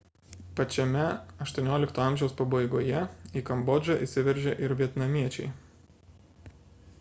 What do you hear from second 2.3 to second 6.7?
pabaigoje į kambodžą įsiveržė ir vietnamiečiai